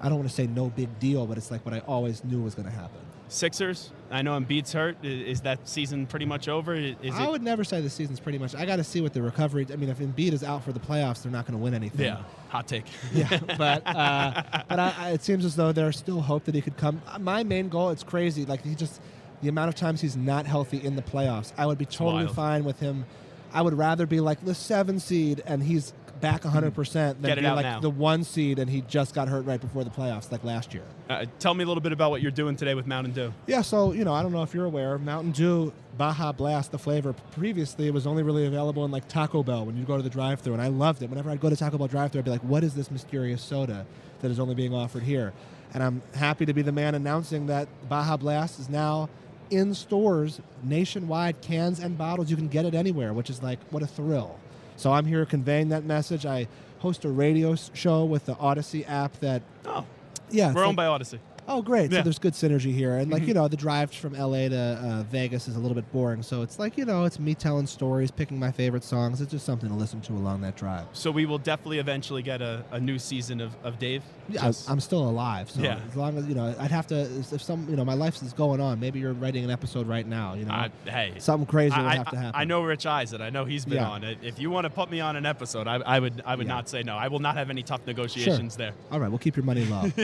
I 0.00 0.08
don't 0.08 0.18
want 0.18 0.28
to 0.28 0.34
say 0.34 0.46
no 0.46 0.68
big 0.70 0.98
deal, 0.98 1.26
but 1.26 1.38
it's 1.38 1.50
like 1.50 1.64
what 1.64 1.74
I 1.74 1.80
always 1.80 2.24
knew 2.24 2.42
was 2.42 2.54
going 2.54 2.66
to 2.66 2.74
happen. 2.74 3.00
Sixers 3.28 3.92
I 4.10 4.20
know 4.20 4.38
Embiid's 4.38 4.74
hurt 4.74 5.02
is 5.02 5.40
that 5.40 5.66
season 5.66 6.06
pretty 6.06 6.26
much 6.26 6.48
over 6.48 6.74
is 6.74 6.96
I 7.14 7.24
it 7.24 7.30
would 7.30 7.42
never 7.42 7.64
say 7.64 7.80
the 7.80 7.88
season's 7.88 8.20
pretty 8.20 8.36
much. 8.36 8.54
I 8.54 8.66
got 8.66 8.76
to 8.76 8.84
see 8.84 9.00
what 9.00 9.14
the 9.14 9.22
recovery. 9.22 9.66
I 9.72 9.76
mean, 9.76 9.88
if 9.88 10.00
Embiid 10.00 10.32
is 10.32 10.44
out 10.44 10.62
for 10.62 10.72
the 10.72 10.80
playoffs, 10.80 11.22
they're 11.22 11.32
not 11.32 11.46
going 11.46 11.58
to 11.58 11.62
win 11.62 11.72
anything. 11.72 12.04
yeah 12.04 12.22
hot 12.52 12.68
take 12.68 12.84
yeah, 13.14 13.38
but 13.56 13.82
uh, 13.86 14.42
but 14.68 14.78
I, 14.78 14.94
I, 14.98 15.10
it 15.12 15.22
seems 15.22 15.46
as 15.46 15.56
though 15.56 15.72
there's 15.72 15.96
still 15.96 16.20
hope 16.20 16.44
that 16.44 16.54
he 16.54 16.60
could 16.60 16.76
come. 16.76 17.00
My 17.18 17.42
main 17.42 17.70
goal, 17.70 17.88
it's 17.88 18.02
crazy. 18.02 18.44
Like 18.44 18.62
he 18.62 18.74
just 18.74 19.00
the 19.42 19.48
amount 19.48 19.68
of 19.68 19.74
times 19.74 20.00
he's 20.00 20.16
not 20.16 20.46
healthy 20.46 20.78
in 20.78 20.96
the 20.96 21.02
playoffs, 21.02 21.52
I 21.58 21.66
would 21.66 21.78
be 21.78 21.86
totally 21.86 22.24
wild. 22.24 22.36
fine 22.36 22.64
with 22.64 22.80
him. 22.80 23.04
I 23.52 23.60
would 23.62 23.74
rather 23.74 24.06
be 24.06 24.20
like 24.20 24.44
the 24.44 24.54
seven 24.54 24.98
seed 25.00 25.42
and 25.46 25.62
he's 25.62 25.92
back 26.20 26.44
100 26.44 26.72
percent 26.72 27.20
than 27.20 27.30
Get 27.34 27.38
be 27.42 27.50
like 27.50 27.64
now. 27.64 27.80
the 27.80 27.90
one 27.90 28.22
seed 28.22 28.60
and 28.60 28.70
he 28.70 28.82
just 28.82 29.12
got 29.12 29.28
hurt 29.28 29.44
right 29.44 29.60
before 29.60 29.82
the 29.82 29.90
playoffs, 29.90 30.30
like 30.30 30.44
last 30.44 30.72
year. 30.72 30.84
uh, 31.10 31.26
tell 31.40 31.52
me 31.52 31.64
a 31.64 31.66
little 31.66 31.80
bit 31.80 31.90
about 31.92 32.10
what 32.12 32.22
you're 32.22 32.30
doing 32.30 32.54
today 32.54 32.74
with 32.74 32.86
Mountain 32.86 33.12
Dew 33.12 33.34
Yeah, 33.48 33.60
so 33.62 33.92
you 33.92 34.04
know, 34.04 34.14
I 34.14 34.22
don't 34.22 34.30
know 34.32 34.42
if 34.44 34.54
you're 34.54 34.64
aware, 34.66 34.96
Mountain 34.98 35.32
Dew 35.32 35.72
Baja 35.98 36.30
Blast, 36.32 36.70
the 36.70 36.78
flavor. 36.78 37.12
Previously, 37.32 37.88
it 37.88 37.92
was 37.92 38.06
only 38.06 38.22
really 38.22 38.46
available 38.46 38.84
in 38.84 38.92
like 38.92 39.08
Taco 39.08 39.42
Bell 39.42 39.66
when 39.66 39.76
you 39.76 39.84
go 39.84 39.96
to 39.96 40.02
the 40.02 40.08
drive-thru, 40.08 40.52
and 40.52 40.62
I 40.62 40.68
loved 40.68 41.02
it. 41.02 41.10
Whenever 41.10 41.28
I'd 41.30 41.40
go 41.40 41.50
to 41.50 41.56
Taco 41.56 41.76
Bell 41.76 41.88
drive-thru, 41.88 42.20
I'd 42.20 42.24
be 42.24 42.30
like, 42.30 42.44
"What 42.44 42.62
is 42.62 42.74
this 42.74 42.90
mysterious 42.90 43.42
soda 43.42 43.84
that 44.20 44.30
is 44.30 44.38
only 44.38 44.54
being 44.54 44.72
offered 44.72 45.02
here?" 45.02 45.32
And 45.74 45.82
I'm 45.82 46.02
happy 46.14 46.46
to 46.46 46.52
be 46.54 46.62
the 46.62 46.72
man 46.72 46.94
announcing 46.94 47.46
that 47.46 47.66
Baja 47.88 48.16
Blast 48.16 48.60
is 48.60 48.68
now 48.70 49.08
in 49.52 49.74
stores 49.74 50.40
nationwide, 50.64 51.40
cans 51.42 51.78
and 51.78 51.96
bottles. 51.96 52.30
You 52.30 52.36
can 52.36 52.48
get 52.48 52.64
it 52.64 52.74
anywhere, 52.74 53.12
which 53.12 53.30
is 53.30 53.42
like 53.42 53.58
what 53.70 53.82
a 53.82 53.86
thrill. 53.86 54.38
So 54.76 54.92
I'm 54.92 55.04
here 55.04 55.24
conveying 55.26 55.68
that 55.68 55.84
message. 55.84 56.24
I 56.26 56.48
host 56.80 57.04
a 57.04 57.08
radio 57.08 57.54
show 57.74 58.04
with 58.04 58.26
the 58.26 58.34
Audacy 58.36 58.88
app 58.88 59.12
that 59.20 59.42
oh 59.66 59.84
yeah, 60.30 60.48
we're 60.52 60.60
like- 60.60 60.68
owned 60.68 60.76
by 60.76 60.86
Audacy 60.86 61.18
Oh, 61.48 61.60
great! 61.60 61.90
Yeah. 61.90 61.98
So 61.98 62.02
there's 62.04 62.18
good 62.18 62.34
synergy 62.34 62.72
here, 62.72 62.96
and 62.96 63.10
like 63.10 63.26
you 63.26 63.34
know, 63.34 63.48
the 63.48 63.56
drive 63.56 63.90
from 63.92 64.12
LA 64.14 64.48
to 64.48 64.56
uh, 64.56 65.02
Vegas 65.10 65.48
is 65.48 65.56
a 65.56 65.58
little 65.58 65.74
bit 65.74 65.90
boring. 65.92 66.22
So 66.22 66.42
it's 66.42 66.58
like 66.58 66.78
you 66.78 66.84
know, 66.84 67.04
it's 67.04 67.18
me 67.18 67.34
telling 67.34 67.66
stories, 67.66 68.10
picking 68.10 68.38
my 68.38 68.52
favorite 68.52 68.84
songs. 68.84 69.20
It's 69.20 69.32
just 69.32 69.44
something 69.44 69.68
to 69.68 69.74
listen 69.74 70.00
to 70.02 70.12
along 70.12 70.40
that 70.42 70.56
drive. 70.56 70.86
so 70.92 71.10
we 71.10 71.26
will 71.26 71.38
definitely 71.38 71.78
eventually 71.78 72.22
get 72.22 72.40
a, 72.40 72.64
a 72.70 72.78
new 72.80 72.98
season 72.98 73.40
of, 73.40 73.54
of 73.64 73.78
Dave 73.78 74.02
Yeah, 74.28 74.52
I, 74.68 74.72
am 74.72 74.78
still 74.80 75.08
alive, 75.08 75.50
so 75.50 75.60
Yeah. 75.60 75.80
as 75.88 75.96
long 75.96 76.16
as 76.16 76.26
you 76.26 76.34
know, 76.34 76.54
I'd 76.58 76.70
have 76.70 76.86
to. 76.88 77.00
If 77.32 77.42
some, 77.42 77.68
you 77.68 77.76
know, 77.76 77.84
my 77.84 77.94
life 77.94 78.22
is 78.22 78.32
going 78.32 78.60
on. 78.60 78.78
Maybe 78.80 79.00
you're 79.00 79.12
writing 79.12 79.44
an 79.44 79.50
episode 79.50 79.86
right 79.88 80.06
now. 80.06 80.34
You 80.34 80.44
know, 80.44 80.52
I- 80.52 80.70
hey 80.86 81.14
something 81.18 81.46
crazy 81.46 81.74
I, 81.74 81.82
would 81.82 81.92
have 81.98 82.10
to 82.10 82.16
happen. 82.16 82.40
I 82.40 82.44
know 82.44 82.62
Rich 82.62 82.86
Eisen. 82.86 83.20
I 83.20 83.30
know 83.30 83.44
he's 83.44 83.64
been 83.64 83.74
Yeah. 83.78 83.90
on 83.90 84.04
it. 84.04 84.18
If 84.22 84.38
you 84.38 84.50
want 84.50 84.64
to 84.64 84.70
put 84.70 84.90
me 84.90 85.00
on 85.00 85.16
an 85.16 85.26
episode, 85.26 85.66
I, 85.66 85.76
I 85.76 85.98
would 85.98 86.22
I 86.24 86.36
would 86.36 86.46
Yeah. 86.46 86.54
not 86.54 86.68
say 86.68 86.82
no. 86.84 86.96
I 86.96 87.08
will 87.08 87.18
not 87.18 87.36
have 87.36 87.50
any 87.50 87.62
tough 87.64 87.84
negotiations 87.86 88.56
there. 88.56 88.72
All 88.92 89.00
right, 89.00 89.08
we'll 89.08 89.18
keep 89.18 89.36
your 89.36 89.44
money 89.44 89.64
low. 89.64 89.90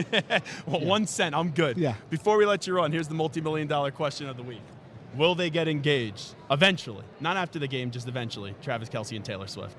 Well, 0.65 0.81
one 0.85 1.07
cent, 1.07 1.28
I'm 1.35 1.51
good. 1.51 1.77
Yeah. 1.77 1.95
Before 2.09 2.37
we 2.37 2.45
let 2.45 2.65
you 2.67 2.75
run, 2.75 2.91
here's 2.91 3.07
the 3.07 3.15
multi-million 3.15 3.67
dollar 3.67 3.91
question 3.91 4.27
of 4.27 4.37
the 4.37 4.43
week: 4.43 4.61
Will 5.15 5.35
they 5.35 5.49
get 5.49 5.67
engaged 5.67 6.35
eventually? 6.51 7.03
Not 7.19 7.37
after 7.37 7.59
the 7.59 7.67
game, 7.67 7.91
just 7.91 8.07
eventually. 8.07 8.55
Travis 8.61 8.89
Kelce 8.89 9.15
and 9.15 9.23
Taylor 9.25 9.47
Swift. 9.47 9.75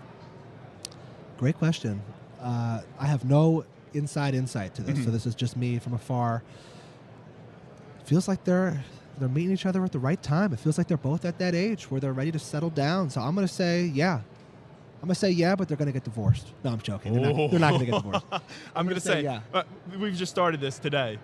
Great 1.39 1.57
question. 1.57 2.03
Uh, 2.41 2.81
I 2.99 3.07
have 3.07 3.25
no 3.25 3.65
inside 3.95 4.35
insight 4.35 4.75
to 4.77 4.83
this, 4.83 4.95
Mm-hmm. 4.97 5.05
so 5.05 5.11
this 5.11 5.27
is 5.27 5.35
just 5.35 5.57
me 5.57 5.79
from 5.79 5.95
afar. 5.95 6.43
Feels 8.05 8.29
like 8.29 8.45
they're 8.45 8.83
they're 9.19 9.29
meeting 9.29 9.53
each 9.53 9.67
other 9.67 9.85
at 9.85 9.93
the 9.93 9.99
right 9.99 10.23
time. 10.23 10.53
It 10.53 10.59
feels 10.61 10.79
like 10.79 10.87
they're 10.89 10.97
both 10.97 11.25
at 11.25 11.39
that 11.39 11.55
age 11.55 11.91
where 11.91 12.01
they're 12.01 12.13
ready 12.13 12.33
to 12.33 12.39
settle 12.39 12.71
down. 12.71 13.11
So 13.11 13.21
I'm 13.21 13.35
going 13.35 13.47
to 13.47 13.53
say 13.53 13.85
yeah. 13.85 14.21
I'm 15.03 15.07
going 15.07 15.15
to 15.15 15.21
say 15.21 15.31
yeah, 15.31 15.55
but 15.57 15.67
they're 15.69 15.79
going 15.79 15.87
to 15.87 15.93
get 15.93 16.05
divorced. 16.05 16.49
No, 16.63 16.73
I'm 16.73 16.81
joking. 16.81 17.15
They're 17.15 17.33
not, 17.33 17.51
they're 17.51 17.61
not 17.61 17.71
going 17.71 17.87
to 17.87 17.91
get 17.91 17.95
divorced. 18.03 18.27
I'm, 18.33 18.41
gonna 18.75 18.85
going 18.85 18.95
to 18.97 19.01
say 19.01 19.13
say, 19.15 19.23
yeah. 19.23 19.41
uh, 19.55 19.63
we've 19.99 20.15
just 20.15 20.31
started 20.31 20.61
this 20.61 20.79
today. 20.79 21.19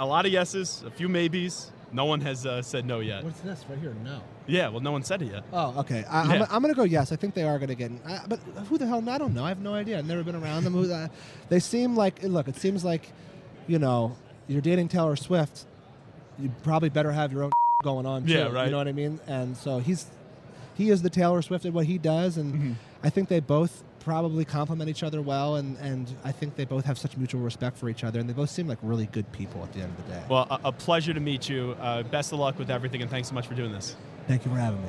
A 0.00 0.06
lot 0.06 0.26
of 0.26 0.32
yeses, 0.32 0.82
a 0.86 0.90
few 0.90 1.08
maybes. 1.08 1.70
No 1.92 2.06
one 2.06 2.20
has 2.22 2.44
uh, 2.44 2.60
said 2.60 2.84
no 2.86 2.98
yet. 2.98 3.22
What's 3.22 3.40
this 3.40 3.64
right 3.68 3.78
here? 3.78 3.94
No. 4.02 4.20
Yeah, 4.48 4.68
well, 4.68 4.80
no 4.80 4.90
one 4.90 5.04
said 5.04 5.22
it 5.22 5.30
yet. 5.30 5.44
Oh, 5.52 5.78
okay. 5.80 6.04
I, 6.10 6.22
I'm, 6.22 6.42
I'm 6.50 6.60
going 6.62 6.74
to 6.74 6.76
go 6.76 6.82
yes. 6.82 7.12
I 7.12 7.16
think 7.16 7.34
they 7.34 7.44
are 7.44 7.56
going 7.58 7.68
to 7.68 7.76
get. 7.76 7.92
I, 8.04 8.20
but 8.26 8.40
who 8.68 8.78
the 8.78 8.86
hell? 8.86 9.08
I 9.08 9.16
don't 9.16 9.32
know. 9.32 9.44
I 9.44 9.48
have 9.50 9.60
no 9.60 9.74
idea. 9.74 9.98
I've 9.98 10.06
never 10.06 10.24
been 10.24 10.34
around 10.34 10.64
them. 10.64 10.72
Who, 10.72 11.08
they 11.48 11.60
seem 11.60 11.94
like. 11.94 12.20
Look, 12.24 12.48
it 12.48 12.56
seems 12.56 12.84
like, 12.84 13.12
you 13.68 13.78
know, 13.78 14.16
you're 14.48 14.60
dating 14.60 14.88
Taylor 14.88 15.14
Swift. 15.14 15.66
You 16.38 16.50
probably 16.64 16.88
better 16.88 17.12
have 17.12 17.32
your 17.32 17.44
own 17.44 17.52
going 17.84 18.06
on. 18.06 18.26
Too, 18.26 18.32
Yeah, 18.32 18.50
right. 18.50 18.64
You 18.64 18.72
know 18.72 18.78
what 18.78 18.88
I 18.88 18.92
mean? 18.92 19.20
And 19.28 19.56
so 19.56 19.78
he's, 19.78 20.06
he 20.74 20.90
is 20.90 21.02
the 21.02 21.10
Taylor 21.10 21.42
Swift 21.42 21.64
at 21.64 21.72
what 21.72 21.86
he 21.86 21.98
does, 21.98 22.36
and 22.36 22.54
Mm-hmm. 22.54 22.72
I 23.04 23.10
think 23.10 23.28
they 23.28 23.38
both 23.38 23.84
probably 24.04 24.44
complement 24.44 24.90
each 24.90 25.02
other 25.02 25.22
well, 25.22 25.56
and 25.56 25.76
and 25.78 26.14
I 26.22 26.30
think 26.30 26.54
they 26.54 26.64
both 26.64 26.84
have 26.84 26.98
such 26.98 27.16
mutual 27.16 27.40
respect 27.40 27.76
for 27.78 27.88
each 27.88 28.04
other, 28.04 28.20
and 28.20 28.28
they 28.28 28.34
both 28.34 28.50
seem 28.50 28.68
like 28.68 28.78
really 28.82 29.06
good 29.06 29.30
people 29.32 29.62
at 29.62 29.72
the 29.72 29.80
end 29.80 29.98
of 29.98 30.06
the 30.06 30.12
day. 30.12 30.22
Well, 30.28 30.46
a, 30.50 30.68
a 30.68 30.72
pleasure 30.72 31.14
to 31.14 31.20
meet 31.20 31.48
you. 31.48 31.74
Uh, 31.80 32.02
best 32.04 32.32
of 32.32 32.38
luck 32.38 32.58
with 32.58 32.70
everything, 32.70 33.02
and 33.02 33.10
thanks 33.10 33.28
so 33.28 33.34
much 33.34 33.46
for 33.46 33.54
doing 33.54 33.72
this. 33.72 33.96
Thank 34.28 34.44
you 34.44 34.50
for 34.50 34.58
having 34.58 34.82
me. 34.82 34.88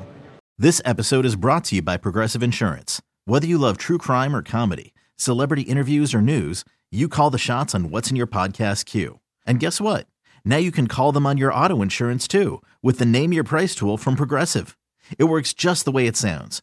This 0.58 0.80
episode 0.84 1.24
is 1.26 1.36
brought 1.36 1.64
to 1.64 1.76
you 1.76 1.82
by 1.82 1.96
Progressive 1.96 2.42
Insurance. 2.42 3.02
Whether 3.24 3.46
you 3.46 3.58
love 3.58 3.76
true 3.76 3.98
crime 3.98 4.36
or 4.36 4.42
comedy, 4.42 4.94
celebrity 5.16 5.62
interviews 5.62 6.14
or 6.14 6.22
news, 6.22 6.64
you 6.90 7.08
call 7.08 7.30
the 7.30 7.38
shots 7.38 7.74
on 7.74 7.90
what's 7.90 8.10
in 8.10 8.16
your 8.16 8.26
podcast 8.26 8.84
queue. 8.84 9.20
And 9.46 9.60
guess 9.60 9.80
what? 9.80 10.06
Now 10.44 10.56
you 10.56 10.70
can 10.70 10.86
call 10.86 11.12
them 11.12 11.26
on 11.26 11.38
your 11.38 11.52
auto 11.52 11.82
insurance 11.82 12.28
too 12.28 12.62
with 12.82 12.98
the 12.98 13.04
Name 13.06 13.32
Your 13.32 13.44
Price 13.44 13.74
tool 13.74 13.98
from 13.98 14.16
Progressive. 14.16 14.78
It 15.18 15.24
works 15.24 15.52
just 15.52 15.84
the 15.84 15.92
way 15.92 16.06
it 16.06 16.16
sounds. 16.16 16.62